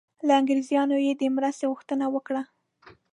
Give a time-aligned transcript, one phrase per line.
[0.27, 2.41] له انګریزانو یې د مرستې غوښتنه وکړه.